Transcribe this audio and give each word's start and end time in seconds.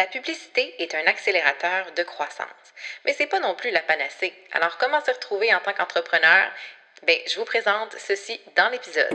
La 0.00 0.06
publicité 0.06 0.72
est 0.78 0.94
un 0.94 1.06
accélérateur 1.06 1.92
de 1.94 2.02
croissance, 2.02 2.46
mais 3.04 3.12
c'est 3.12 3.26
pas 3.26 3.38
non 3.38 3.54
plus 3.54 3.70
la 3.70 3.80
panacée. 3.80 4.32
Alors 4.52 4.78
comment 4.78 4.98
se 5.04 5.10
retrouver 5.10 5.52
en 5.52 5.58
tant 5.58 5.74
qu'entrepreneur? 5.76 6.48
Ben, 7.06 7.16
je 7.30 7.38
vous 7.38 7.44
présente 7.44 7.94
ceci 7.98 8.40
dans 8.56 8.70
l'épisode. 8.70 9.12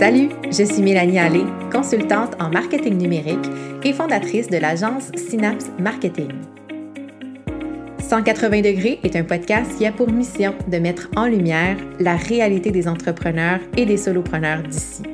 Salut, 0.00 0.30
je 0.46 0.64
suis 0.64 0.82
Mélanie 0.82 1.20
Allé, 1.20 1.44
consultante 1.70 2.34
en 2.42 2.48
marketing 2.48 2.98
numérique 2.98 3.46
et 3.84 3.92
fondatrice 3.92 4.48
de 4.48 4.56
l'agence 4.56 5.04
Synapse 5.14 5.66
Marketing. 5.78 6.32
180 8.00 8.60
degrés 8.60 8.98
est 9.04 9.14
un 9.14 9.22
podcast 9.22 9.70
qui 9.78 9.86
a 9.86 9.92
pour 9.92 10.10
mission 10.10 10.58
de 10.66 10.78
mettre 10.78 11.10
en 11.14 11.26
lumière 11.26 11.76
la 12.00 12.16
réalité 12.16 12.72
des 12.72 12.88
entrepreneurs 12.88 13.60
et 13.76 13.86
des 13.86 13.98
solopreneurs 13.98 14.64
d'ici. 14.64 15.04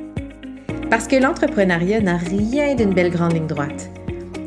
Parce 0.89 1.07
que 1.07 1.15
l'entrepreneuriat 1.15 2.01
n'a 2.01 2.17
rien 2.17 2.73
d'une 2.73 2.95
belle 2.95 3.11
grande 3.11 3.33
ligne 3.33 3.45
droite. 3.45 3.91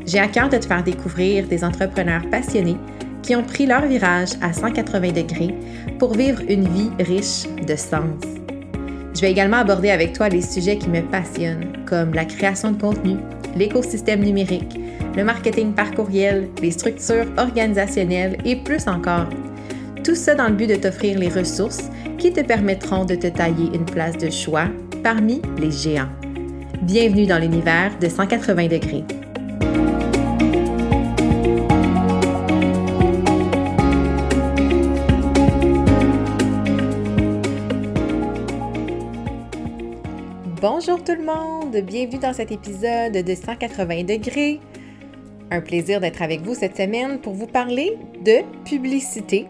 J'ai 0.07 0.19
à 0.19 0.29
cœur 0.29 0.49
de 0.49 0.57
te 0.57 0.67
faire 0.67 0.83
découvrir 0.83 1.47
des 1.47 1.65
entrepreneurs 1.65 2.29
passionnés 2.31 2.77
qui 3.23 3.37
ont 3.37 3.45
pris 3.45 3.67
leur 3.67 3.87
virage 3.87 4.31
à 4.41 4.53
180 4.53 5.13
degrés 5.13 5.55
pour 5.99 6.15
vivre 6.15 6.43
une 6.49 6.67
vie 6.69 6.91
riche 6.99 7.45
de 7.67 7.77
sens. 7.77 8.21
Je 9.15 9.21
vais 9.21 9.31
également 9.31 9.59
aborder 9.59 9.91
avec 9.91 10.13
toi 10.15 10.29
les 10.29 10.43
sujets 10.43 10.79
qui 10.79 10.89
me 10.89 11.03
passionnent, 11.03 11.85
comme 11.87 12.15
la 12.15 12.25
création 12.25 12.73
de 12.73 12.81
contenu, 12.81 13.17
l'écosystème 13.57 14.21
numérique, 14.21 14.81
le 15.17 15.23
marketing 15.23 15.73
par 15.73 15.93
courriel, 15.93 16.49
les 16.61 16.71
structures 16.71 17.27
organisationnelles 17.37 18.39
et 18.45 18.57
plus 18.57 18.89
encore. 18.89 19.29
Tout 20.03 20.17
ça 20.17 20.35
dans 20.35 20.49
le 20.49 20.55
but 20.55 20.69
de 20.69 20.77
t'offrir 20.77 21.19
les 21.19 21.29
ressources 21.29 21.91
qui 22.19 22.33
te 22.33 22.41
permettront 22.41 23.05
de 23.05 23.15
te 23.15 23.29
tailler 23.29 23.71
une 23.73 23.85
place 23.85 24.17
de 24.17 24.31
choix 24.31 24.67
parmi 25.05 25.43
les 25.59 25.71
géants. 25.71 26.09
Bienvenue 26.81 27.27
dans 27.27 27.39
l'univers 27.39 27.93
de 28.01 28.09
180 28.09 28.67
degrés. 28.67 29.05
Bonjour 40.75 41.05
tout 41.05 41.13
le 41.13 41.23
monde, 41.23 41.77
bienvenue 41.85 42.19
dans 42.19 42.33
cet 42.33 42.51
épisode 42.51 43.13
de 43.13 43.35
180 43.35 44.05
degrés. 44.05 44.59
Un 45.51 45.61
plaisir 45.61 46.01
d'être 46.01 46.23
avec 46.23 46.41
vous 46.41 46.55
cette 46.55 46.79
semaine 46.79 47.21
pour 47.21 47.35
vous 47.35 47.47
parler 47.47 47.99
de 48.25 48.39
publicité. 48.65 49.49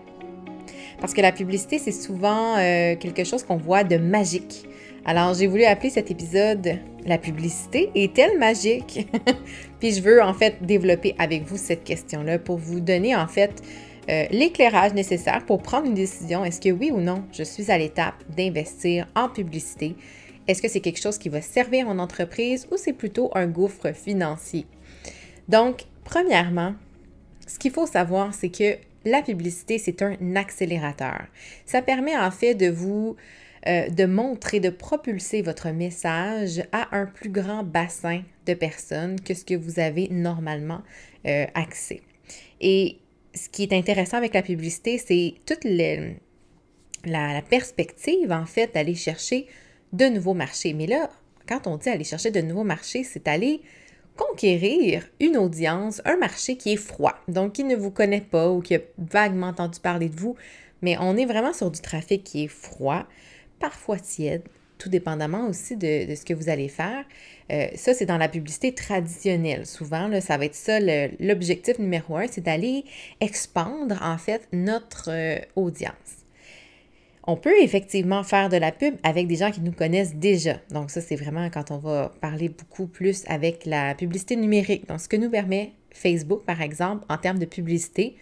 Parce 1.01 1.15
que 1.15 1.21
la 1.21 1.31
publicité, 1.31 1.79
c'est 1.79 1.93
souvent 1.93 2.57
euh, 2.57 2.97
quelque 2.97 3.23
chose 3.23 3.45
qu'on 3.45 3.57
voit 3.57 3.85
de 3.85 3.99
magique. 3.99 4.67
Alors, 5.05 5.35
j'ai 5.35 5.47
voulu 5.47 5.63
appeler 5.63 5.91
cet 5.91 6.11
épisode 6.11 6.81
La 7.07 7.19
publicité 7.19 7.93
est-elle 7.95 8.37
magique? 8.41 9.07
Puis 9.79 9.93
je 9.93 10.03
veux 10.03 10.21
en 10.21 10.35
fait 10.35 10.57
développer 10.67 11.15
avec 11.21 11.45
vous 11.45 11.57
cette 11.57 11.85
question-là 11.85 12.41
pour 12.41 12.59
vous 12.59 12.81
donner 12.81 13.15
en 13.15 13.29
fait 13.29 13.63
euh, 14.11 14.25
l'éclairage 14.33 14.93
nécessaire 14.93 15.47
pour 15.47 15.63
prendre 15.63 15.87
une 15.87 15.95
décision. 15.95 16.45
Est-ce 16.45 16.61
que 16.61 16.71
oui 16.71 16.91
ou 16.93 17.01
non, 17.01 17.23
je 17.33 17.45
suis 17.45 17.71
à 17.71 17.79
l'étape 17.79 18.17
d'investir 18.37 19.07
en 19.15 19.29
publicité 19.29 19.95
est-ce 20.49 20.63
que 20.63 20.69
c'est 20.69 20.81
quelque 20.81 21.01
chose 21.01 21.19
qui 21.19 21.29
va 21.29 21.41
servir 21.41 21.87
mon 21.87 21.99
entreprise 21.99 22.67
ou 22.71 22.77
c'est 22.77 22.93
plutôt 22.93 23.31
un 23.35 23.47
gouffre 23.47 23.93
financier? 23.93 24.67
Donc, 25.49 25.85
premièrement, 26.05 26.75
ce 27.47 27.59
qu'il 27.59 27.73
faut 27.73 27.87
savoir, 27.87 28.35
c'est 28.35 28.51
que 28.51 28.77
la 29.05 29.23
publicité, 29.23 29.79
c'est 29.79 30.03
un 30.03 30.37
accélérateur. 30.37 31.27
Ça 31.67 31.83
permet 31.83 32.17
en 32.17 32.31
fait 32.31 32.55
de 32.55 32.69
vous 32.69 33.17
euh, 33.69 33.89
de 33.89 34.07
montrer, 34.07 34.59
de 34.59 34.71
propulser 34.71 35.41
votre 35.41 35.71
message 35.71 36.65
à 36.73 36.97
un 36.97 37.07
plus 37.07 37.29
grand 37.29 37.63
bassin 37.63 38.23
de 38.45 38.55
personnes 38.55 39.21
que 39.21 39.35
ce 39.35 39.45
que 39.45 39.55
vous 39.55 39.79
avez 39.79 40.09
normalement 40.11 40.83
euh, 41.29 41.47
accès. 41.55 42.01
Et 42.61 42.99
ce 43.37 43.49
qui 43.49 43.63
est 43.63 43.73
intéressant 43.73 44.17
avec 44.17 44.35
la 44.35 44.43
publicité, 44.43 44.99
c'est 44.99 45.35
toute 45.47 45.63
la, 45.63 46.09
la, 47.05 47.41
perspective, 47.43 48.33
en 48.33 48.47
fait, 48.47 48.75
d'aller 48.75 48.97
chercher 48.97 49.47
de 49.93 50.07
nouveaux 50.07 50.35
marchés. 50.35 50.73
Mais 50.73 50.87
là, 50.87 51.11
quand 51.49 51.67
on 51.67 51.77
dit 51.77 51.89
aller 51.89 52.05
chercher 52.05 52.31
de 52.31 52.41
nouveaux 52.41 52.65
marchés, 52.65 53.05
c'est 53.05 53.29
aller 53.29 53.63
conquérir 54.17 55.09
une 55.21 55.37
audience, 55.37 56.03
un 56.05 56.17
marché 56.17 56.57
qui 56.57 56.73
est 56.73 56.77
froid, 56.77 57.15
donc 57.29 57.55
qui 57.55 57.65
ne 57.65 57.77
vous 57.77 57.91
connaît 57.91 58.21
pas 58.21 58.51
ou 58.51 58.61
qui 58.61 58.75
a 58.75 58.81
vaguement 58.99 59.49
entendu 59.49 59.81
parler 59.81 60.09
de 60.09 60.17
vous, 60.17 60.37
mais 60.83 60.97
on 61.01 61.17
est 61.17 61.25
vraiment 61.25 61.53
sur 61.53 61.71
du 61.71 61.81
trafic 61.81 62.23
qui 62.23 62.45
est 62.45 62.49
froid, 62.49 63.07
parfois 63.59 63.99
tiède, 63.99 64.43
tout 64.79 64.89
dépendamment 64.89 65.47
aussi 65.47 65.77
de, 65.77 66.15
ce 66.15 66.25
que 66.25 66.35
vous 66.35 66.49
allez 66.49 66.69
faire. 66.69 67.05
Euh, 67.53 67.69
ça, 67.77 67.95
c'est 67.95 68.07
dans 68.07 68.19
la 68.19 68.29
publicité 68.29 68.75
traditionnelle. 68.75 69.65
Souvent, 69.65 70.11
ça 70.21 70.37
va 70.37 70.45
être 70.45 70.57
ça 70.57 70.81
l'objectif 71.21 71.79
numéro 71.79 72.17
un, 72.17 72.27
c'est 72.29 72.41
d'aller 72.41 72.85
expandre 73.21 73.97
en 74.03 74.19
fait 74.19 74.49
notre 74.53 75.11
euh, 75.11 75.39
audience. 75.55 76.22
On 77.25 77.37
peut 77.37 77.55
effectivement 77.61 78.25
faire 78.25 78.49
de 78.49 78.57
la 78.57 78.73
pub 78.73 78.97
avec 79.05 79.29
des 79.29 79.37
gens 79.37 79.53
qui 79.53 79.61
nous 79.61 79.73
connaissent 79.73 80.17
déjà. 80.17 80.57
Donc 80.71 80.91
ça, 80.91 81.01
c'est 81.01 81.15
vraiment 81.15 81.49
quand 81.51 81.71
on 81.71 81.79
va 81.79 82.13
parler 82.21 82.49
beaucoup 82.49 82.87
plus 82.87 83.23
avec 83.29 83.65
la 83.65 83.95
publicité 83.95 84.35
numérique. 84.35 84.89
Donc 84.89 85.01
ce 85.01 85.09
que 85.09 85.17
nous 85.17 85.31
permet 85.31 85.73
Facebook, 85.91 86.45
par 86.45 86.61
exemple, 86.61 87.05
en 87.09 87.19
termes 87.19 87.39
de 87.39 87.45
publicité, 87.45 88.17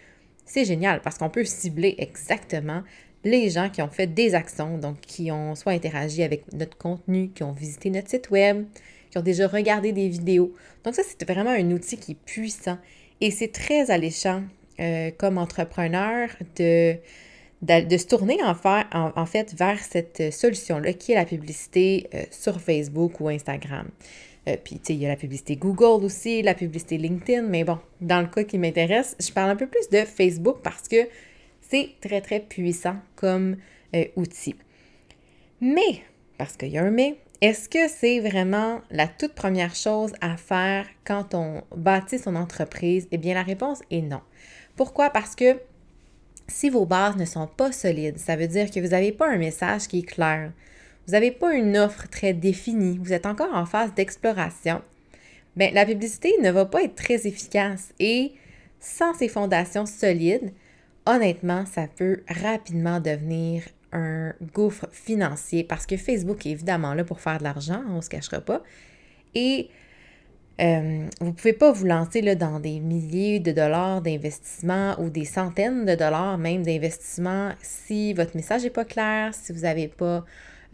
c'est 0.45 0.65
génial 0.65 1.01
parce 1.01 1.17
qu'on 1.17 1.29
peut 1.29 1.45
cibler 1.45 1.95
exactement 1.97 2.83
les 3.23 3.49
gens 3.49 3.69
qui 3.69 3.81
ont 3.81 3.89
fait 3.89 4.07
des 4.07 4.35
actions, 4.35 4.77
donc 4.77 4.99
qui 5.01 5.31
ont 5.31 5.55
soit 5.55 5.73
interagi 5.73 6.23
avec 6.23 6.51
notre 6.53 6.77
contenu, 6.77 7.29
qui 7.29 7.43
ont 7.43 7.51
visité 7.51 7.89
notre 7.89 8.09
site 8.09 8.29
web, 8.29 8.65
qui 9.09 9.17
ont 9.17 9.21
déjà 9.21 9.47
regardé 9.47 9.91
des 9.91 10.09
vidéos. 10.09 10.53
Donc 10.83 10.95
ça, 10.95 11.03
c'est 11.05 11.27
vraiment 11.27 11.51
un 11.51 11.71
outil 11.71 11.97
qui 11.97 12.13
est 12.13 12.23
puissant 12.25 12.77
et 13.19 13.31
c'est 13.31 13.51
très 13.51 13.91
alléchant 13.91 14.43
euh, 14.79 15.11
comme 15.17 15.37
entrepreneur 15.37 16.29
de 16.57 16.97
de, 17.61 17.97
se 17.97 18.07
tourner 18.07 18.39
en, 18.43 19.25
fait 19.25 19.53
vers 19.53 19.79
cette 19.79 20.33
solution-là 20.33 20.93
qui 20.93 21.11
est 21.11 21.15
la 21.15 21.25
publicité 21.25 22.09
euh, 22.13 22.23
sur 22.31 22.59
Facebook 22.59 23.19
ou 23.19 23.29
Instagram. 23.29 23.87
Euh, 24.47 24.57
puis, 24.61 24.75
tu 24.75 24.85
sais, 24.85 24.93
il 24.95 24.99
y 24.99 25.05
a 25.05 25.09
la 25.09 25.15
publicité 25.15 25.55
Google 25.55 26.03
aussi, 26.03 26.41
la 26.41 26.55
publicité 26.55 26.97
LinkedIn, 26.97 27.43
mais 27.43 27.63
bon, 27.63 27.77
dans 27.99 28.21
le 28.21 28.27
cas 28.27 28.43
qui 28.43 28.57
m'intéresse, 28.57 29.15
je 29.19 29.31
parle 29.31 29.51
un 29.51 29.55
peu 29.55 29.67
plus 29.67 29.89
de 29.89 29.99
Facebook 29.99 30.57
parce 30.63 30.87
que 30.87 31.07
c'est 31.61 31.91
très, 32.01 32.21
très 32.21 32.39
puissant 32.39 32.95
comme 33.15 33.57
euh, 33.95 34.05
outil. 34.15 34.55
Mais, 35.61 36.01
parce 36.39 36.57
qu'il 36.57 36.69
y 36.69 36.79
a 36.79 36.83
un 36.83 36.89
mais, 36.89 37.17
est-ce 37.41 37.69
que 37.69 37.87
c'est 37.87 38.19
vraiment 38.19 38.81
la 38.89 39.07
toute 39.07 39.33
première 39.33 39.75
chose 39.75 40.13
à 40.21 40.37
faire 40.37 40.87
quand 41.05 41.35
on 41.35 41.61
bâtit 41.75 42.19
son 42.19 42.35
entreprise? 42.35 43.07
Eh 43.11 43.17
bien, 43.17 43.35
la 43.35 43.43
réponse 43.43 43.81
est 43.91 44.01
non. 44.01 44.21
Pourquoi? 44.75 45.11
Parce 45.11 45.35
que 45.35 45.59
si 46.51 46.69
vos 46.69 46.85
bases 46.85 47.17
ne 47.17 47.25
sont 47.25 47.47
pas 47.47 47.71
solides, 47.71 48.19
ça 48.19 48.35
veut 48.35 48.47
dire 48.47 48.69
que 48.69 48.79
vous 48.79 48.89
n'avez 48.89 49.11
pas 49.11 49.29
un 49.29 49.37
message 49.37 49.87
qui 49.87 49.99
est 49.99 50.03
clair. 50.03 50.51
Vous 51.07 51.13
n'avez 51.13 51.31
pas 51.31 51.53
une 51.53 51.77
offre 51.77 52.07
très 52.07 52.33
définie. 52.33 52.99
Vous 53.01 53.13
êtes 53.13 53.25
encore 53.25 53.53
en 53.53 53.65
phase 53.65 53.93
d'exploration. 53.95 54.81
Bien, 55.55 55.71
la 55.71 55.85
publicité 55.85 56.33
ne 56.41 56.51
va 56.51 56.65
pas 56.65 56.83
être 56.83 56.95
très 56.95 57.27
efficace 57.27 57.93
et 57.99 58.33
sans 58.79 59.13
ces 59.13 59.27
fondations 59.27 59.85
solides, 59.85 60.53
honnêtement, 61.05 61.65
ça 61.65 61.87
peut 61.87 62.21
rapidement 62.27 62.99
devenir 62.99 63.63
un 63.91 64.33
gouffre 64.53 64.87
financier 64.91 65.63
parce 65.63 65.85
que 65.85 65.97
Facebook 65.97 66.45
est 66.45 66.51
évidemment 66.51 66.93
là 66.93 67.03
pour 67.03 67.19
faire 67.19 67.39
de 67.39 67.43
l'argent, 67.43 67.83
on 67.89 67.97
ne 67.97 68.01
se 68.01 68.09
cachera 68.09 68.39
pas. 68.39 68.63
Et 69.35 69.69
euh, 70.61 71.07
vous 71.19 71.27
ne 71.27 71.31
pouvez 71.31 71.53
pas 71.53 71.71
vous 71.71 71.85
lancer 71.85 72.21
là, 72.21 72.35
dans 72.35 72.59
des 72.59 72.79
milliers 72.79 73.39
de 73.39 73.51
dollars 73.51 74.01
d'investissement 74.01 74.95
ou 74.99 75.09
des 75.09 75.25
centaines 75.25 75.85
de 75.85 75.95
dollars 75.95 76.37
même 76.37 76.61
d'investissement 76.63 77.51
si 77.61 78.13
votre 78.13 78.35
message 78.35 78.63
n'est 78.63 78.69
pas 78.69 78.85
clair, 78.85 79.33
si 79.33 79.53
vous 79.53 79.61
n'avez 79.61 79.87
pas 79.87 80.23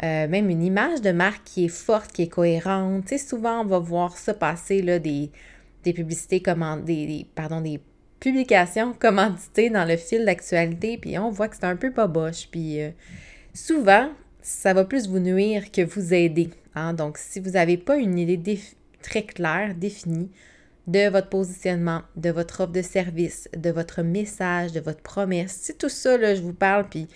euh, 0.03 0.27
même 0.27 0.49
une 0.49 0.61
image 0.61 1.01
de 1.01 1.11
marque 1.11 1.43
qui 1.43 1.65
est 1.65 1.69
forte, 1.69 2.11
qui 2.11 2.23
est 2.23 2.27
cohérente. 2.27 3.05
Tu 3.05 3.17
sais, 3.17 3.27
souvent, 3.29 3.61
on 3.61 3.65
va 3.65 3.79
voir 3.79 4.17
ça 4.17 4.33
passer 4.33 4.81
là, 4.81 4.99
des, 4.99 5.31
des 5.83 5.93
publicités 5.93 6.41
commandées, 6.41 7.07
des, 7.07 7.25
pardon, 7.33 7.61
des 7.61 7.79
publications 8.19 8.93
commanditées 8.99 9.69
dans 9.69 9.85
le 9.85 9.97
fil 9.97 10.25
d'actualité, 10.25 10.97
puis 10.97 11.17
on 11.17 11.29
voit 11.29 11.47
que 11.47 11.55
c'est 11.55 11.65
un 11.65 11.75
peu 11.75 11.91
pas 11.91 12.07
boche. 12.07 12.47
Puis 12.51 12.81
euh, 12.81 12.89
souvent, 13.53 14.09
ça 14.41 14.73
va 14.73 14.85
plus 14.85 15.07
vous 15.07 15.19
nuire 15.19 15.71
que 15.71 15.81
vous 15.81 16.13
aider. 16.13 16.49
Hein? 16.75 16.93
Donc, 16.93 17.17
si 17.17 17.39
vous 17.39 17.51
n'avez 17.51 17.77
pas 17.77 17.97
une 17.97 18.19
idée 18.19 18.37
très 19.07 19.23
clair, 19.23 19.73
défini 19.75 20.29
de 20.87 21.09
votre 21.09 21.29
positionnement, 21.29 22.01
de 22.15 22.29
votre 22.29 22.61
offre 22.61 22.71
de 22.71 22.81
service, 22.81 23.49
de 23.55 23.69
votre 23.69 24.01
message, 24.01 24.71
de 24.71 24.79
votre 24.79 25.01
promesse. 25.01 25.53
Si 25.61 25.75
tout 25.75 25.89
ça, 25.89 26.35
je 26.35 26.41
vous 26.41 26.53
parle, 26.53 26.87
puis 26.89 27.07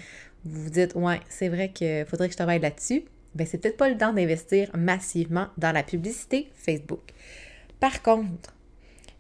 vous 0.44 0.64
vous 0.64 0.70
dites, 0.70 0.96
ouais, 0.96 1.20
c'est 1.30 1.50
vrai 1.50 1.70
qu'il 1.70 2.06
faudrait 2.06 2.28
que 2.28 2.34
je 2.34 2.38
travaille 2.38 2.60
là-dessus, 2.60 3.04
bien, 3.36 3.46
c'est 3.46 3.58
peut-être 3.58 3.78
pas 3.78 3.90
le 3.90 3.98
temps 3.98 4.14
d'investir 4.14 4.70
massivement 4.78 5.48
dans 5.58 5.72
la 5.72 5.84
publicité 5.84 6.50
Facebook. 6.56 7.14
Par 7.80 8.02
contre, 8.02 8.54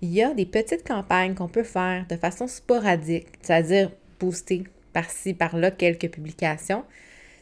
il 0.01 0.11
y 0.11 0.23
a 0.23 0.33
des 0.33 0.45
petites 0.45 0.85
campagnes 0.85 1.35
qu'on 1.35 1.47
peut 1.47 1.63
faire 1.63 2.05
de 2.09 2.15
façon 2.15 2.47
sporadique, 2.47 3.27
c'est-à-dire 3.41 3.91
booster 4.19 4.63
par-ci, 4.93 5.33
par-là 5.33 5.71
quelques 5.71 6.09
publications, 6.09 6.83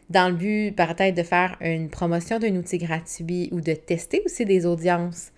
dans 0.10 0.30
le 0.30 0.36
but 0.36 0.76
peut-être 0.76 1.16
de 1.16 1.24
faire 1.24 1.56
une 1.62 1.90
promotion 1.90 2.40
d'un 2.40 2.56
outil 2.56 2.78
gratuit 2.78 3.50
ou 3.52 3.62
de 3.62 3.74
tester 3.74 4.22
aussi 4.26 4.46
des 4.46 4.66
audiences 4.66 5.32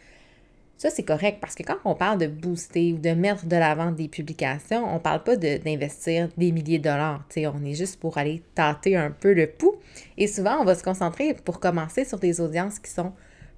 Ça, 0.77 0.89
c'est 0.89 1.03
correct 1.03 1.37
parce 1.41 1.55
que 1.55 1.63
quand 1.63 1.77
on 1.85 1.93
parle 1.93 2.17
de 2.17 2.27
booster 2.27 2.93
ou 2.93 2.97
de 2.97 3.11
mettre 3.11 3.45
de 3.45 3.55
l'avant 3.55 3.91
des 3.91 4.07
publications, 4.07 4.83
on 4.83 4.95
ne 4.95 4.99
parle 4.99 5.23
pas 5.23 5.35
d'investir 5.35 6.29
des 6.37 6.51
milliers 6.51 6.79
de 6.79 6.85
dollars. 6.85 7.23
on 7.37 7.65
est 7.65 7.75
juste 7.75 7.99
pour 7.99 8.17
aller 8.17 8.41
tâter 8.55 8.95
un 8.95 9.11
peu 9.11 9.33
le 9.33 9.45
pouls. 9.45 9.75
Et 10.17 10.25
souvent, 10.27 10.59
on 10.59 10.65
va 10.65 10.73
se 10.73 10.83
concentrer 10.83 11.35
pour 11.35 11.59
commencer 11.59 12.03
sur 12.03 12.17
des 12.17 12.41
audiences 12.41 12.79
qui 12.79 12.89
sont 12.89 13.11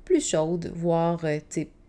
plus 0.04 0.27
chaudes, 0.27 0.74
voire 0.75 1.24
euh, 1.24 1.39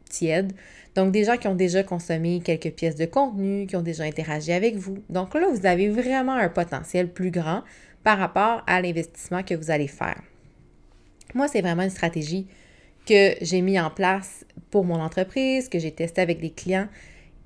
tièdes. 0.08 0.52
Donc, 0.94 1.10
des 1.10 1.24
gens 1.24 1.36
qui 1.36 1.48
ont 1.48 1.56
déjà 1.56 1.82
consommé 1.82 2.40
quelques 2.44 2.70
pièces 2.70 2.94
de 2.94 3.06
contenu, 3.06 3.66
qui 3.66 3.74
ont 3.74 3.82
déjà 3.82 4.04
interagi 4.04 4.52
avec 4.52 4.76
vous. 4.76 4.98
Donc 5.08 5.34
là, 5.34 5.48
vous 5.52 5.66
avez 5.66 5.88
vraiment 5.88 6.34
un 6.34 6.48
potentiel 6.48 7.08
plus 7.08 7.32
grand 7.32 7.64
par 8.04 8.18
rapport 8.18 8.62
à 8.66 8.80
l'investissement 8.80 9.42
que 9.42 9.54
vous 9.54 9.70
allez 9.70 9.88
faire. 9.88 10.22
Moi, 11.34 11.48
c'est 11.48 11.62
vraiment 11.62 11.82
une 11.82 11.90
stratégie 11.90 12.46
que 13.06 13.34
j'ai 13.40 13.60
mis 13.60 13.78
en 13.80 13.90
place 13.90 14.46
pour 14.70 14.84
mon 14.84 15.00
entreprise, 15.00 15.68
que 15.68 15.78
j'ai 15.78 15.90
testé 15.90 16.20
avec 16.20 16.40
des 16.40 16.50
clients. 16.50 16.88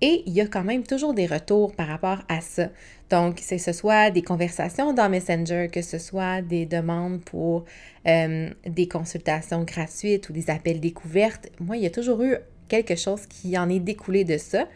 Et 0.00 0.22
il 0.26 0.32
y 0.32 0.40
a 0.40 0.46
quand 0.46 0.62
même 0.62 0.84
toujours 0.84 1.14
des 1.14 1.26
retours 1.26 1.74
par 1.74 1.88
rapport 1.88 2.22
à 2.28 2.40
ça. 2.40 2.68
Donc, 3.10 3.36
que 3.36 3.58
ce 3.58 3.72
soit 3.72 4.10
des 4.10 4.22
conversations 4.22 4.92
dans 4.92 5.08
Messenger, 5.08 5.68
que 5.72 5.82
ce 5.82 5.98
soit 5.98 6.42
des 6.42 6.66
demandes 6.66 7.20
pour 7.24 7.64
euh, 8.06 8.50
des 8.64 8.86
consultations 8.86 9.64
gratuites 9.64 10.28
ou 10.28 10.32
des 10.32 10.50
appels 10.50 10.78
découvertes, 10.78 11.48
moi, 11.58 11.76
il 11.76 11.82
y 11.82 11.86
a 11.86 11.90
toujours 11.90 12.22
eu 12.22 12.36
quelque 12.68 12.94
chose 12.94 13.26
qui 13.26 13.58
en 13.58 13.68
est 13.68 13.80
découlé 13.80 14.24
de 14.24 14.38
ça. 14.38 14.68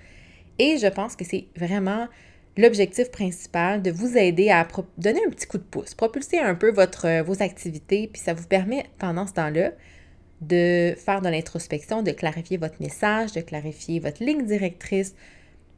Et 0.58 0.78
je 0.78 0.88
pense 0.88 1.14
que 1.14 1.25
c'est 1.25 1.46
vraiment 1.56 2.08
l'objectif 2.56 3.10
principal 3.10 3.82
de 3.82 3.90
vous 3.90 4.16
aider 4.16 4.50
à 4.50 4.66
donner 4.99 5.20
un 5.26 5.31
petit 5.31 5.46
coup 5.46 5.58
de 5.58 5.62
pouce, 5.62 5.94
propulser 5.94 6.38
un 6.38 6.54
peu 6.54 6.70
votre, 6.70 7.22
vos 7.22 7.43
activités, 7.43 8.08
puis 8.12 8.20
ça 8.20 8.34
vous 8.34 8.46
permet 8.46 8.87
pendant 8.99 9.26
ce 9.26 9.32
temps-là 9.34 9.72
de 10.43 10.94
faire 10.96 11.22
de 11.22 11.28
l'introspection, 11.28 12.02
de 12.02 12.10
clarifier 12.10 12.56
votre 12.56 12.81
message, 12.81 13.32
de 13.32 13.40
clarifier 13.40 14.00
votre 14.00 14.22
ligne 14.22 14.44
directrice, 14.44 15.14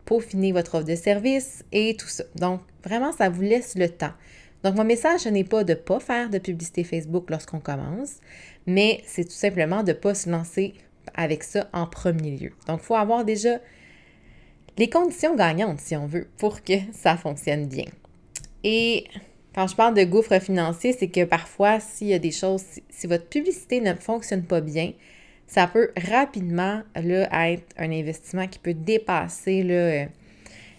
peaufiner 0.06 0.52
votre 0.52 0.74
offre 0.76 0.86
de 0.86 0.94
service 0.94 1.64
et 1.70 1.96
tout 1.96 2.08
ça. 2.08 2.24
Donc, 2.36 2.60
vraiment, 2.82 3.12
ça 3.12 3.28
vous 3.28 3.42
laisse 3.42 3.76
le 3.76 3.88
temps. 3.88 4.12
Donc, 4.62 4.76
mon 4.76 4.84
message, 4.84 5.20
ce 5.20 5.28
n'est 5.28 5.44
pas 5.44 5.64
de 5.64 5.74
ne 5.74 5.78
pas 5.78 6.00
faire 6.00 6.30
de 6.30 6.38
publicité 6.38 6.84
Facebook 6.84 7.28
lorsqu'on 7.28 7.60
commence, 7.60 8.20
mais 8.66 9.02
c'est 9.06 9.24
tout 9.24 9.30
simplement 9.30 9.82
de 9.82 9.92
ne 9.92 9.96
pas 9.96 10.14
se 10.14 10.30
lancer 10.30 10.72
avec 11.14 11.42
ça 11.42 11.68
en 11.74 11.86
premier 11.86 12.30
lieu. 12.30 12.52
Donc, 12.66 12.80
il 12.82 12.86
faut 12.86 12.94
avoir 12.94 13.26
déjà 13.26 13.60
les 14.76 14.90
conditions 14.90 15.36
gagnantes, 15.36 15.80
si 15.80 15.96
on 15.96 16.06
veut, 16.06 16.26
pour 16.38 16.62
que 16.62 16.74
ça 16.92 17.16
fonctionne 17.16 17.66
bien. 17.66 17.86
Et 18.62 19.04
quand 19.54 19.66
je 19.66 19.76
parle 19.76 19.94
de 19.94 20.04
gouffre 20.04 20.38
financier, 20.40 20.92
c'est 20.92 21.08
que 21.08 21.24
parfois, 21.24 21.78
s'il 21.80 22.08
y 22.08 22.14
a 22.14 22.18
des 22.18 22.32
choses, 22.32 22.62
si, 22.88 23.06
votre 23.06 23.26
publicité 23.26 23.80
ne 23.80 23.94
fonctionne 23.94 24.42
pas 24.42 24.60
bien, 24.60 24.92
ça 25.46 25.66
peut 25.66 25.90
rapidement 25.96 26.82
être 26.96 27.74
un 27.76 27.92
investissement 27.92 28.48
qui 28.48 28.58
peut 28.58 28.74
dépasser 28.74 29.62
euh, 29.70 30.06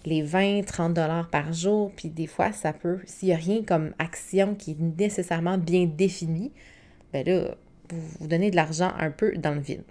les 0.05 0.23
20-30 0.23 0.93
dollars 0.93 1.29
par 1.29 1.53
jour. 1.53 1.91
Puis 1.95 2.09
des 2.09 2.27
fois, 2.27 2.51
ça 2.51 2.73
peut, 2.73 2.99
s'il 3.05 3.29
n'y 3.29 3.33
a 3.33 3.37
rien 3.37 3.63
comme 3.63 3.93
action 3.99 4.55
qui 4.55 4.71
est 4.71 4.79
nécessairement 4.79 5.57
bien 5.57 5.85
définie, 5.85 6.51
bien 7.13 7.23
là, 7.23 7.55
vous 8.19 8.27
donnez 8.27 8.49
de 8.49 8.55
l'argent 8.55 8.91
un 8.97 9.11
peu 9.11 9.37
dans 9.37 9.53
le 9.53 9.61
vide. 9.61 9.83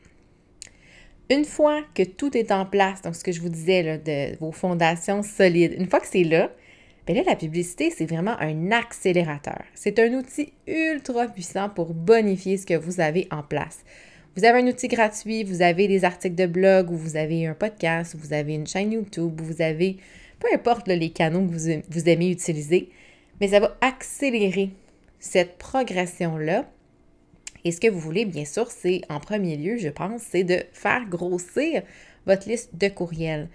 Une 1.31 1.45
fois 1.45 1.83
que 1.95 2.03
tout 2.03 2.37
est 2.37 2.53
en 2.53 2.67
place, 2.67 3.03
donc 3.03 3.17
ce 3.17 3.25
que 3.25 3.33
je 3.33 3.41
vous 3.41 3.49
disais, 3.49 3.83
là, 3.83 3.99
de 3.99 4.37
vos 4.39 4.53
fondations 4.53 5.23
solides, 5.23 5.75
une 5.79 5.89
fois 5.89 6.01
que 6.01 6.07
c'est 6.07 6.25
là, 6.25 6.51
Bien 7.07 7.17
là, 7.17 7.23
la 7.27 7.37
publicité, 7.37 7.91
c'est 7.91 8.07
vraiment 8.07 8.35
un 8.41 8.73
accélérateur. 8.73 9.63
C'est 9.75 9.99
un 9.99 10.15
outil 10.15 10.55
ultra 10.67 11.27
puissant 11.27 11.69
pour 11.69 11.93
bonifier 11.93 12.57
ce 12.57 12.65
que 12.65 12.75
vous 12.75 12.99
avez 12.99 13.29
en 13.31 13.43
place. 13.43 13.81
Vous 14.37 14.45
avez 14.47 14.61
un 14.61 14.67
outil 14.67 14.89
gratuit, 14.89 15.45
vous 15.45 15.61
avez 15.61 15.87
des 15.87 16.05
articles 16.05 16.35
de 16.35 16.47
blog, 16.47 16.91
ou 16.91 16.97
vous 16.97 17.17
avez 17.17 17.47
un 17.47 17.53
podcast, 17.53 18.15
ou 18.15 18.19
vous 18.19 18.33
avez 18.33 18.55
une 18.55 18.67
chaîne 18.67 18.93
YouTube, 18.93 19.39
ou 19.39 19.45
vous 19.45 19.61
avez, 19.61 19.99
peu 20.41 20.49
importe 20.55 20.89
les 20.89 21.11
canaux 21.11 21.47
que 21.47 21.53
vous, 21.53 21.83
vous 21.91 22.09
aimez 22.09 22.31
utiliser, 22.31 22.89
mais 23.39 23.49
ça 23.49 23.61
va 23.61 23.77
accélérer 23.83 24.71
cette 25.21 25.59
progression-là. 25.59 26.65
Et 27.65 27.73
ce 27.73 27.81
que 27.81 27.89
vous 27.89 27.99
voulez, 27.99 28.25
bien 28.25 28.45
sûr, 28.45 28.71
c'est 28.71 29.01
en 29.09 29.21
premier 29.21 29.57
lieu, 29.57 29.79
je 29.79 29.89
pense, 29.89 30.23
c'est 30.23 30.45
de 30.45 30.63
faire 30.73 31.05
grossir 31.09 31.83
votre 32.27 32.49
liste 32.49 32.71
de 32.77 32.89
courriels 32.89 33.49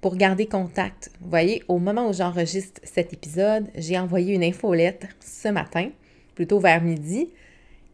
pour 0.00 0.16
garder 0.16 0.46
contact. 0.46 1.10
Vous 1.20 1.30
voyez, 1.30 1.62
au 1.68 1.78
moment 1.78 2.08
où 2.08 2.12
j'enregistre 2.12 2.80
cet 2.84 3.12
épisode, 3.12 3.68
j'ai 3.74 3.98
envoyé 3.98 4.34
une 4.34 4.44
infolette 4.44 5.06
ce 5.20 5.48
matin, 5.48 5.90
plutôt 6.34 6.58
vers 6.58 6.82
midi, 6.82 7.28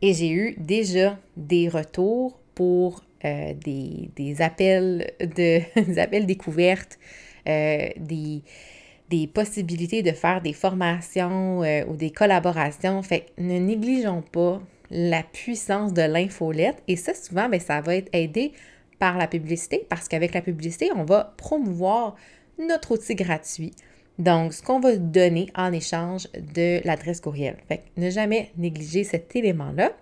et 0.03 0.15
j'ai 0.15 0.31
eu 0.31 0.55
déjà 0.59 1.19
des 1.37 1.69
retours 1.69 2.39
pour 2.55 3.05
euh, 3.25 3.55
des, 3.55 4.43
appels 4.43 5.13
de 5.21 5.61
des 5.81 5.99
appels 5.99 6.27
découvertes, 6.27 6.99
euh, 7.49 7.89
des, 7.97 8.43
des 9.09 9.27
possibilités 9.27 10.03
de 10.03 10.13
faire 10.13 10.43
des 10.43 10.53
formations 10.53 11.63
euh, 11.63 11.85
ou 11.87 11.97
des 11.97 12.11
collaborations. 12.11 13.03
Fait 13.03 13.27
ne 13.39 13.59
négligeons 13.59 14.23
pas 14.23 14.61
la 14.91 15.23
puissance 15.23 15.93
de 15.93 16.03
l'infolette. 16.03 16.83
Et 16.89 16.97
ça, 16.97 17.15
souvent, 17.15 17.49
bien, 17.49 17.59
ça 17.59 17.81
va 17.81 17.97
être 17.97 18.09
aidé 18.13 18.53
par 18.99 19.19
la 19.19 19.27
publicité 19.27 19.87
parce 19.89 20.09
qu'avec 20.09 20.35
la 20.35 20.41
publicité, 20.41 20.91
on 20.95 21.05
va 21.05 21.35
promouvoir 21.37 22.17
notre 22.59 22.93
outil 22.93 23.15
gratuit. 23.15 23.73
Donc, 24.19 24.55
ce 24.55 24.63
qu'on 24.63 24.81
va 24.81 24.97
donner 24.97 25.51
en 25.55 25.73
échange 25.73 26.29
de 26.35 26.81
l'adresse 26.87 27.21
courriel. 27.21 27.57
Fait 27.69 27.83
ne 27.97 28.09
jamais 28.09 28.51
négliger 28.57 29.05
cet 29.05 29.37
élément-là. 29.37 29.93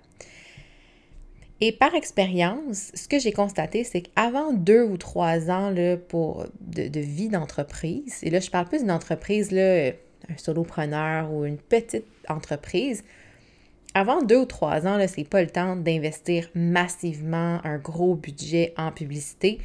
Et 1.61 1.73
par 1.73 1.95
expérience, 1.95 2.93
ce 2.95 3.09
que 3.09 3.19
j'ai 3.19 3.33
constaté, 3.33 3.85
c'est 3.85 4.03
qu'avant 4.03 4.53
deux 4.53 4.83
ou 4.83 4.97
trois 4.97 5.51
ans 5.51 5.71
là, 5.71 5.97
pour, 5.97 6.47
de, 6.61 7.01
vie 7.01 7.29
d'entreprise, 7.29 8.19
et 8.23 8.31
là, 8.31 8.41
je 8.41 8.51
parle 8.51 8.67
plus 8.67 8.81
d'une 8.81 8.91
entreprise, 8.91 9.51
là, 9.51 9.93
un 10.29 10.37
solopreneur 10.37 11.33
ou 11.33 11.45
une 11.45 11.59
petite 11.59 12.07
entreprise, 12.29 13.05
avant 13.95 14.23
deux 14.23 14.39
ou 14.39 14.45
trois 14.45 14.89
ans, 14.89 14.99
ce 15.07 15.21
n'est 15.21 15.27
pas 15.27 15.41
le 15.41 15.49
temps 15.49 15.77
d'investir 15.77 16.49
massivement 16.55 17.61
un 17.63 17.79
gros 17.79 18.17
budget 18.17 18.75
en 18.77 18.91
publicité. 18.91 19.61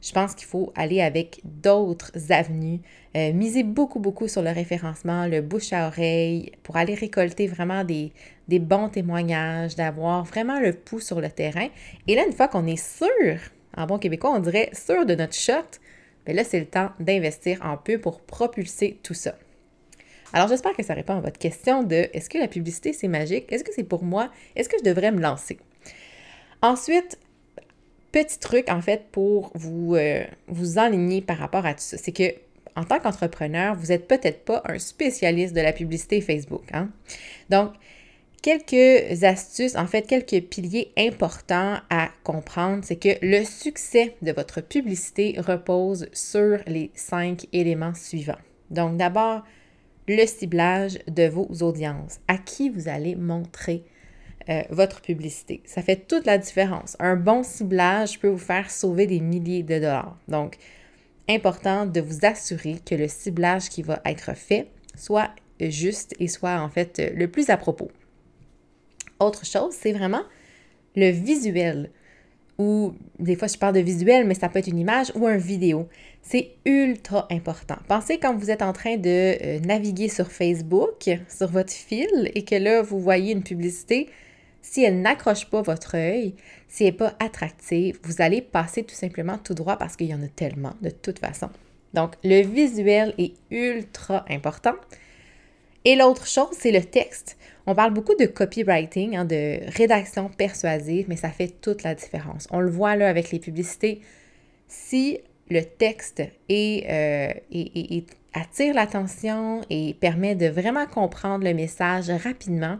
Je 0.00 0.12
pense 0.12 0.34
qu'il 0.34 0.46
faut 0.46 0.72
aller 0.76 1.00
avec 1.00 1.40
d'autres 1.44 2.12
avenues, 2.30 2.80
euh, 3.16 3.32
miser 3.32 3.64
beaucoup, 3.64 3.98
beaucoup 3.98 4.28
sur 4.28 4.42
le 4.42 4.50
référencement, 4.50 5.26
le 5.26 5.40
bouche 5.40 5.72
à 5.72 5.88
oreille, 5.88 6.52
pour 6.62 6.76
aller 6.76 6.94
récolter 6.94 7.48
vraiment 7.48 7.84
des, 7.84 8.12
bons 8.48 8.90
témoignages, 8.90 9.74
d'avoir 9.74 10.22
vraiment 10.24 10.60
le 10.60 10.72
pouls 10.72 11.00
sur 11.00 11.20
le 11.20 11.30
terrain. 11.30 11.68
Et 12.06 12.14
là, 12.14 12.24
une 12.26 12.32
fois 12.34 12.48
qu'on 12.48 12.66
est 12.66 12.76
sûr, 12.76 13.38
en 13.76 13.86
bon 13.86 13.98
québécois, 13.98 14.30
on 14.36 14.40
dirait 14.40 14.70
sûr 14.72 15.04
de 15.06 15.14
notre 15.14 15.34
shot, 15.34 15.80
bien 16.26 16.34
là, 16.34 16.44
c'est 16.44 16.60
le 16.60 16.66
temps 16.66 16.90
d'investir 17.00 17.60
en 17.64 17.76
peu 17.76 17.98
pour 17.98 18.20
propulser 18.20 19.00
tout 19.02 19.14
ça. 19.14 19.34
Alors, 20.34 20.48
j'espère 20.48 20.72
que 20.72 20.82
ça 20.82 20.94
répond 20.94 21.14
à 21.14 21.20
votre 21.20 21.38
question 21.38 21.84
de 21.84 22.08
est-ce 22.12 22.28
que 22.28 22.38
la 22.38 22.48
publicité, 22.48 22.92
c'est 22.92 23.06
magique? 23.06 23.52
Est-ce 23.52 23.62
que 23.62 23.72
c'est 23.72 23.84
pour 23.84 24.02
moi? 24.02 24.32
Est-ce 24.56 24.68
que 24.68 24.76
je 24.76 24.82
devrais 24.82 25.12
me 25.12 25.20
lancer? 25.20 25.58
Ensuite, 26.60 27.20
petit 28.10 28.40
truc, 28.40 28.68
en 28.68 28.80
fait, 28.80 29.04
pour 29.12 29.52
vous, 29.54 29.94
euh, 29.94 30.24
vous 30.48 30.78
enligner 30.78 31.22
par 31.22 31.38
rapport 31.38 31.64
à 31.64 31.74
tout 31.74 31.82
ça, 31.82 31.98
c'est 31.98 32.10
que 32.10 32.34
en 32.74 32.82
tant 32.82 32.98
qu'entrepreneur, 32.98 33.76
vous 33.76 33.86
n'êtes 33.86 34.08
peut-être 34.08 34.44
pas 34.44 34.60
un 34.64 34.80
spécialiste 34.80 35.54
de 35.54 35.60
la 35.60 35.72
publicité 35.72 36.20
Facebook. 36.20 36.64
Hein? 36.72 36.90
Donc, 37.48 37.70
quelques 38.42 39.22
astuces, 39.22 39.76
en 39.76 39.86
fait, 39.86 40.02
quelques 40.02 40.44
piliers 40.48 40.90
importants 40.98 41.76
à 41.90 42.08
comprendre, 42.24 42.82
c'est 42.84 42.96
que 42.96 43.10
le 43.22 43.44
succès 43.44 44.16
de 44.20 44.32
votre 44.32 44.62
publicité 44.62 45.36
repose 45.38 46.08
sur 46.12 46.58
les 46.66 46.90
cinq 46.96 47.46
éléments 47.52 47.94
suivants. 47.94 48.34
Donc, 48.72 48.96
d'abord, 48.96 49.44
le 50.08 50.26
ciblage 50.26 50.98
de 51.08 51.26
vos 51.26 51.48
audiences, 51.62 52.20
à 52.28 52.38
qui 52.38 52.70
vous 52.70 52.88
allez 52.88 53.16
montrer 53.16 53.84
euh, 54.48 54.62
votre 54.70 55.00
publicité. 55.00 55.62
Ça 55.64 55.82
fait 55.82 56.06
toute 56.06 56.26
la 56.26 56.38
différence. 56.38 56.96
Un 57.00 57.16
bon 57.16 57.42
ciblage 57.42 58.18
peut 58.20 58.28
vous 58.28 58.38
faire 58.38 58.70
sauver 58.70 59.06
des 59.06 59.20
milliers 59.20 59.62
de 59.62 59.78
dollars. 59.78 60.18
Donc, 60.28 60.58
important 61.28 61.86
de 61.86 62.00
vous 62.00 62.26
assurer 62.26 62.76
que 62.84 62.94
le 62.94 63.08
ciblage 63.08 63.70
qui 63.70 63.82
va 63.82 64.00
être 64.04 64.36
fait 64.36 64.68
soit 64.96 65.30
juste 65.60 66.14
et 66.20 66.28
soit 66.28 66.60
en 66.60 66.68
fait 66.68 67.00
le 67.14 67.28
plus 67.28 67.48
à 67.48 67.56
propos. 67.56 67.90
Autre 69.20 69.46
chose, 69.46 69.72
c'est 69.72 69.92
vraiment 69.92 70.24
le 70.96 71.10
visuel 71.10 71.90
ou 72.58 72.94
des 73.18 73.36
fois 73.36 73.48
je 73.48 73.56
parle 73.56 73.74
de 73.74 73.80
visuel, 73.80 74.26
mais 74.26 74.34
ça 74.34 74.48
peut 74.48 74.58
être 74.58 74.68
une 74.68 74.78
image 74.78 75.12
ou 75.14 75.26
un 75.26 75.36
vidéo. 75.36 75.88
C'est 76.26 76.52
ultra 76.64 77.28
important. 77.30 77.76
Pensez 77.86 78.18
quand 78.18 78.34
vous 78.34 78.50
êtes 78.50 78.62
en 78.62 78.72
train 78.72 78.96
de 78.96 79.36
euh, 79.44 79.60
naviguer 79.60 80.08
sur 80.08 80.32
Facebook, 80.32 81.10
sur 81.28 81.48
votre 81.48 81.72
fil, 81.72 82.32
et 82.34 82.44
que 82.44 82.54
là, 82.54 82.80
vous 82.80 82.98
voyez 82.98 83.32
une 83.32 83.42
publicité, 83.42 84.08
si 84.62 84.82
elle 84.82 85.02
n'accroche 85.02 85.44
pas 85.50 85.60
votre 85.60 85.96
œil, 85.96 86.34
si 86.66 86.84
elle 86.84 86.92
n'est 86.92 86.96
pas 86.96 87.14
attractive, 87.20 87.98
vous 88.04 88.22
allez 88.22 88.40
passer 88.40 88.84
tout 88.84 88.94
simplement 88.94 89.36
tout 89.36 89.52
droit 89.52 89.76
parce 89.76 89.96
qu'il 89.96 90.06
y 90.06 90.14
en 90.14 90.22
a 90.22 90.28
tellement 90.28 90.72
de 90.80 90.88
toute 90.88 91.18
façon. 91.18 91.50
Donc, 91.92 92.14
le 92.24 92.40
visuel 92.40 93.12
est 93.18 93.34
ultra 93.50 94.24
important. 94.30 94.74
Et 95.84 95.94
l'autre 95.94 96.26
chose, 96.26 96.56
c'est 96.58 96.72
le 96.72 96.82
texte. 96.82 97.36
On 97.66 97.74
parle 97.74 97.92
beaucoup 97.92 98.14
de 98.14 98.24
copywriting, 98.24 99.14
hein, 99.14 99.26
de 99.26 99.60
rédaction 99.76 100.30
persuasive, 100.30 101.04
mais 101.06 101.16
ça 101.16 101.28
fait 101.28 101.48
toute 101.60 101.82
la 101.82 101.94
différence. 101.94 102.48
On 102.50 102.60
le 102.60 102.70
voit 102.70 102.96
là 102.96 103.10
avec 103.10 103.30
les 103.30 103.38
publicités. 103.38 104.00
Si 104.66 105.20
le 105.50 105.62
texte 105.62 106.22
euh, 106.50 107.32
attire 108.32 108.74
l'attention 108.74 109.62
et 109.70 109.94
permet 109.94 110.34
de 110.34 110.46
vraiment 110.46 110.86
comprendre 110.86 111.44
le 111.44 111.54
message 111.54 112.10
rapidement, 112.10 112.78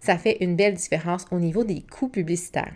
ça 0.00 0.18
fait 0.18 0.38
une 0.40 0.56
belle 0.56 0.74
différence 0.74 1.26
au 1.30 1.38
niveau 1.38 1.64
des 1.64 1.82
coûts 1.82 2.08
publicitaires. 2.08 2.74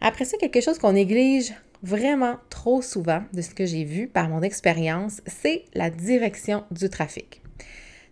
Après 0.00 0.24
ça, 0.24 0.36
quelque 0.36 0.60
chose 0.60 0.78
qu'on 0.78 0.92
néglige 0.92 1.54
vraiment 1.82 2.36
trop 2.50 2.82
souvent 2.82 3.22
de 3.32 3.42
ce 3.42 3.54
que 3.54 3.66
j'ai 3.66 3.84
vu 3.84 4.08
par 4.08 4.28
mon 4.28 4.42
expérience, 4.42 5.20
c'est 5.26 5.64
la 5.74 5.90
direction 5.90 6.64
du 6.70 6.88
trafic. 6.88 7.40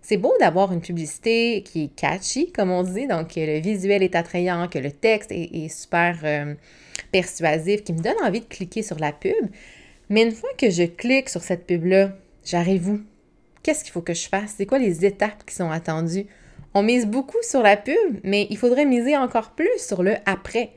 C'est 0.02 0.16
beau 0.16 0.32
d'avoir 0.40 0.72
une 0.72 0.80
publicité 0.80 1.62
qui 1.62 1.84
est 1.84 1.94
catchy, 1.94 2.50
comme 2.52 2.70
on 2.70 2.82
dit, 2.82 3.06
donc 3.06 3.34
que 3.34 3.40
le 3.40 3.60
visuel 3.60 4.02
est 4.02 4.14
attrayant, 4.14 4.66
que 4.66 4.78
le 4.78 4.90
texte 4.90 5.30
est, 5.30 5.68
super 5.68 6.18
euh, 6.24 6.54
persuasif, 7.12 7.84
qui 7.84 7.92
me 7.92 8.00
donne 8.00 8.16
envie 8.24 8.40
de 8.40 8.46
cliquer 8.46 8.82
sur 8.82 8.98
la 8.98 9.12
pub. 9.12 9.50
Mais 10.10 10.24
une 10.24 10.32
fois 10.32 10.50
que 10.58 10.70
je 10.70 10.82
clique 10.82 11.28
sur 11.28 11.40
cette 11.40 11.68
pub-là, 11.68 12.10
j'arrive 12.44 12.88
où? 12.88 13.00
Qu'est-ce 13.62 13.84
qu'il 13.84 13.92
faut 13.92 14.02
que 14.02 14.12
je 14.12 14.28
fasse? 14.28 14.54
C'est 14.56 14.66
quoi 14.66 14.80
les 14.80 15.04
étapes 15.06 15.46
qui 15.46 15.54
sont 15.54 15.70
attendues? 15.70 16.26
On 16.74 16.82
mise 16.82 17.06
beaucoup 17.06 17.38
sur 17.42 17.62
la 17.62 17.76
pub, 17.76 18.18
mais 18.24 18.48
il 18.50 18.58
faudrait 18.58 18.86
miser 18.86 19.16
encore 19.16 19.52
plus 19.52 19.78
sur 19.78 20.02
le 20.02 20.16
après. 20.26 20.70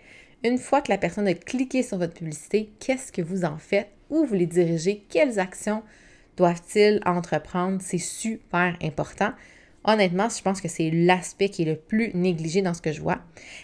Une 0.43 0.59
fois 0.59 0.81
que 0.81 0.91
la 0.91 0.99
personne 0.99 1.27
a 1.27 1.33
cliqué 1.33 1.81
sur 1.81 1.97
votre 1.97 2.13
publicité, 2.13 2.69
qu'est-ce 2.79 3.11
que 3.11 3.23
vous 3.23 3.43
en 3.43 3.57
faites? 3.57 3.89
Où 4.11 4.23
vous 4.23 4.35
les 4.35 4.45
dirigez? 4.45 5.03
Quelles 5.09 5.39
actions 5.39 5.81
doivent-ils 6.37 7.01
entreprendre? 7.03 7.79
C'est 7.81 7.97
super 7.97 8.77
important. 8.83 9.31
Honnêtement, 9.83 10.29
je 10.29 10.43
pense 10.43 10.61
que 10.61 10.67
c'est 10.67 10.91
l'aspect 10.91 11.49
qui 11.49 11.63
est 11.63 11.65
le 11.65 11.75
plus 11.75 12.11
négligé 12.13 12.61
dans 12.61 12.75
ce 12.75 12.81
que 12.83 12.91
je 12.91 13.01
vois. 13.01 13.19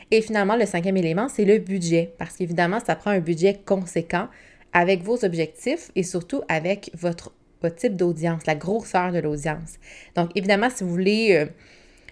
Et 0.09 0.21
finalement, 0.21 0.55
le 0.55 0.65
cinquième 0.65 0.97
élément, 0.97 1.29
c'est 1.29 1.45
le 1.45 1.59
budget. 1.59 2.13
Parce 2.17 2.37
qu'évidemment, 2.37 2.79
ça 2.83 2.95
prend 2.95 3.11
un 3.11 3.19
budget 3.19 3.61
conséquent 3.63 4.29
avec 4.73 5.03
vos 5.03 5.23
objectifs 5.25 5.91
et 5.95 6.03
surtout 6.03 6.41
avec 6.47 6.91
votre, 6.93 7.33
type 7.75 7.95
d'audience, 7.95 8.45
la 8.45 8.55
grosseur 8.55 9.11
de 9.11 9.19
l'audience. 9.19 9.79
Donc, 10.15 10.29
évidemment, 10.35 10.69
si 10.69 10.83
vous 10.83 10.89
voulez 10.89 11.35
euh, 11.35 11.45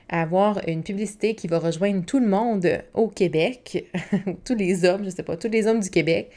avoir 0.10 0.60
une 0.68 0.84
publicité 0.84 1.36
qui 1.36 1.48
va 1.48 1.60
rejoindre 1.60 2.06
tout 2.06 2.20
le 2.20 2.28
monde 2.28 2.84
au 2.94 3.08
Québec, 3.08 3.86
tous 4.46 4.56
les 4.56 4.84
hommes, 4.84 5.02
je 5.02 5.06
ne 5.06 5.12
sais 5.12 5.24
pas, 5.24 5.38
tous 5.38 5.48
les 5.48 5.68
hommes 5.68 5.80
du 5.80 5.90
Québec, 5.90 6.32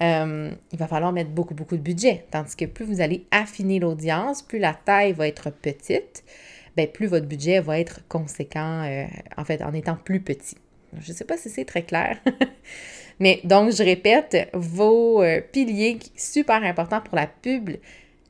euh, 0.00 0.50
il 0.72 0.78
va 0.78 0.86
falloir 0.86 1.12
mettre 1.12 1.30
beaucoup, 1.30 1.54
beaucoup 1.54 1.76
de 1.76 1.82
budget. 1.82 2.24
Tandis 2.30 2.56
que 2.56 2.64
plus 2.64 2.84
vous 2.84 3.00
allez 3.00 3.26
affiner 3.30 3.78
l'audience, 3.78 4.42
plus 4.42 4.58
la 4.58 4.74
taille 4.74 5.12
va 5.12 5.28
être 5.28 5.50
petite, 5.50 6.24
bien, 6.76 6.86
plus 6.86 7.06
votre 7.06 7.26
budget 7.26 7.60
va 7.60 7.78
être 7.78 8.06
conséquent, 8.08 8.84
euh, 8.84 9.04
en 9.36 9.44
fait, 9.44 9.62
en 9.62 9.72
étant 9.74 9.96
plus 9.96 10.20
petit. 10.20 10.56
Je 10.98 11.10
ne 11.10 11.16
sais 11.16 11.24
pas 11.24 11.36
si 11.36 11.50
c'est 11.50 11.64
très 11.64 11.82
clair. 11.82 12.18
Mais 13.20 13.40
donc, 13.44 13.72
je 13.72 13.82
répète, 13.82 14.48
vos 14.52 15.22
euh, 15.22 15.40
piliers 15.40 15.98
super 16.16 16.62
importants 16.62 17.00
pour 17.00 17.16
la 17.16 17.26
pub, 17.26 17.70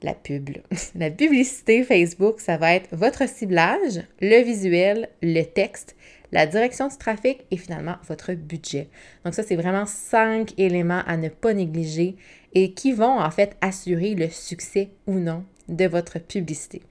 la 0.03 0.15
pub, 0.15 0.51
la 0.95 1.11
publicité 1.11 1.85
Facebook, 1.85 2.41
ça 2.41 2.57
va 2.57 2.75
être 2.75 2.89
votre 2.93 3.29
ciblage, 3.29 4.03
le 4.21 4.43
visuel, 4.43 5.09
le 5.23 5.43
texte, 5.43 5.97
la 6.33 6.47
direction 6.47 6.89
du 6.89 6.97
trafic 6.97 7.45
et 7.51 7.57
finalement 7.57 7.97
votre 8.09 8.33
budget. 8.33 8.89
Donc 9.25 9.35
ça, 9.35 9.43
c'est 9.43 9.57
vraiment 9.57 9.87
cinq 9.87 10.59
éléments 10.59 11.03
à 11.07 11.17
ne 11.17 11.29
pas 11.29 11.53
négliger 11.53 12.17
et 12.55 12.73
qui 12.73 12.93
vont 12.93 13.21
en 13.21 13.31
fait 13.31 13.57
assurer 13.61 14.15
le 14.15 14.29
succès 14.29 14.91
ou 15.07 15.15
non 15.15 15.45
de 15.69 15.87
votre 15.87 16.19
publicité. 16.19 16.83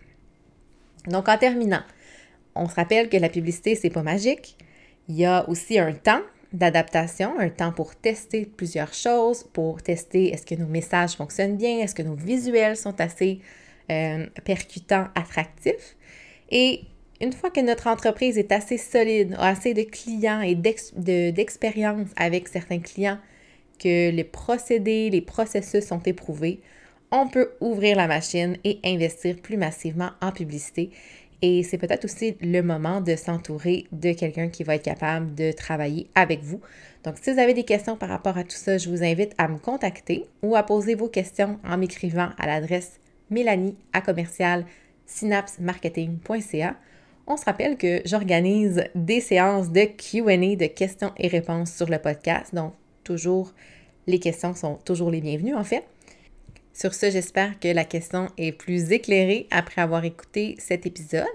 Donc 1.08 1.28
en 1.28 1.38
terminant, 1.38 1.84
on 2.56 2.70
se 2.70 2.76
rappelle 2.76 3.10
que 3.10 3.18
la 3.18 3.30
publicité, 3.30 3.76
c'est 3.76 3.90
pas 3.90 4.04
magique. 4.04 4.58
Il 5.10 5.16
y 5.16 5.26
a 5.26 5.48
aussi 5.50 5.80
un 5.80 5.94
temps 5.94 6.22
d'adaptation, 6.54 7.40
un 7.40 7.50
temps 7.50 7.72
pour 7.72 7.96
tester 7.96 8.46
plusieurs 8.46 8.94
choses, 8.94 9.44
pour 9.54 9.82
tester 9.82 10.34
est-ce 10.34 10.46
que 10.46 10.56
nos 10.56 10.68
messages 10.68 11.14
fonctionnent 11.14 11.58
bien, 11.58 11.80
est-ce 11.80 11.96
que 11.96 12.04
nos 12.04 12.16
visuels 12.16 12.76
sont 12.76 13.00
assez 13.00 13.40
euh, 13.92 14.26
percutants, 14.46 15.08
attractifs. 15.16 15.98
Et 16.50 16.82
une 17.20 17.34
fois 17.34 17.50
que 17.50 17.60
notre 17.60 17.88
entreprise 17.88 18.38
est 18.38 18.52
assez 18.52 18.78
solide, 18.78 19.36
a 19.38 19.50
assez 19.50 19.74
de 19.74 19.84
clients 19.84 20.42
et 20.42 20.56
d'expérience 20.56 22.08
avec 22.16 22.48
certains 22.48 22.80
clients, 22.80 23.18
que 23.80 24.12
les 24.12 24.24
procédés, 24.24 25.10
les 25.10 25.22
processus 25.22 25.86
sont 25.86 26.02
éprouvés, 26.04 26.62
on 27.12 27.28
peut 27.28 27.52
ouvrir 27.60 27.98
la 27.98 28.08
machine 28.08 28.58
et 28.64 28.80
investir 28.86 29.36
plus 29.38 29.58
massivement 29.58 30.12
en 30.22 30.32
publicité 30.32 30.92
et 31.42 31.64
c'est 31.64 31.78
peut-être 31.78 32.06
aussi 32.06 32.38
le 32.42 32.62
moment 32.62 33.02
de 33.02 33.16
s'entourer 33.16 33.88
de 33.92 34.14
quelqu'un 34.14 34.50
qui 34.50 34.64
va 34.64 34.76
être 34.76 34.84
capable 34.84 35.34
de 35.34 35.52
travailler 35.52 36.08
avec 36.14 36.44
vous. 36.44 36.62
Donc, 37.04 37.16
si 37.20 37.32
vous 37.32 37.40
avez 37.40 37.56
des 37.56 37.64
questions 37.64 37.98
par 37.98 38.10
rapport 38.10 38.38
à 38.38 38.44
tout 38.44 38.56
ça, 38.56 38.78
je 38.78 38.90
vous 38.90 39.04
invite 39.04 39.34
à 39.40 39.48
me 39.48 39.58
contacter 39.58 40.26
ou 40.44 40.56
à 40.56 40.64
poser 40.64 40.94
vos 40.94 41.08
questions 41.08 41.60
en 41.64 41.78
m'écrivant 41.78 42.30
à 42.38 42.46
l'adresse 42.46 43.00
mélanie 43.32 43.76
à 43.92 44.02
commercial 44.02 44.66
synapsemarketing.ca. 45.08 46.76
On 47.26 47.38
se 47.38 47.46
rappelle 47.46 47.78
que 47.78 48.02
j'organise 48.06 48.84
des 48.94 49.22
séances 49.22 49.72
de 49.72 49.86
QA, 49.86 50.56
de 50.56 50.68
questions 50.68 51.12
et 51.18 51.28
réponses 51.28 51.74
sur 51.74 51.90
le 51.90 51.98
podcast. 51.98 52.54
Donc, 52.54 52.74
toujours, 53.04 53.52
les 54.06 54.20
questions 54.20 54.54
sont 54.54 54.76
toujours 54.86 55.10
les 55.10 55.22
bienvenues 55.22 55.56
en 55.56 55.64
fait. 55.64 55.86
Sur 56.74 56.94
ce, 56.94 57.10
j'espère 57.10 57.60
que 57.60 57.68
la 57.68 57.84
question 57.84 58.28
est 58.38 58.52
plus 58.52 58.92
éclairée 58.92 59.48
après 59.52 59.82
avoir 59.82 60.06
écouté 60.06 60.56
cet 60.58 60.86
épisode. 60.86 61.26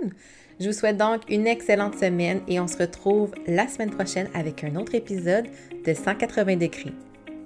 Je 0.59 0.67
vous 0.67 0.73
souhaite 0.73 0.97
donc 0.97 1.23
une 1.29 1.47
excellente 1.47 1.99
semaine 1.99 2.41
et 2.49 2.59
on 2.61 2.67
se 2.67 2.79
retrouve 2.79 3.33
la 3.47 3.69
semaine 3.69 3.91
prochaine 3.91 4.29
avec 4.35 4.65
un 4.65 4.77
autre 4.77 4.95
épisode 4.95 5.47
de 5.85 5.95
180 5.95 6.57
degrés. 6.57 6.93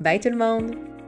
Bye 0.00 0.20
tout 0.20 0.30
le 0.30 0.36
monde! 0.36 0.99